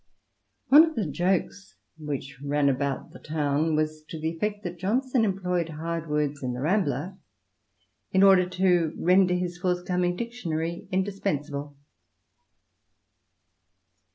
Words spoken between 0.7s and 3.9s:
of the jokes which ran about the town